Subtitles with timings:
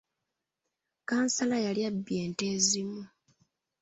[1.09, 3.03] Kansala yali abbye ente ezimu.